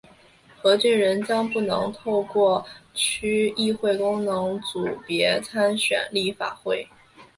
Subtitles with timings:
[0.63, 6.89] 何俊仁将不能透过区议会功能组别参选立法会。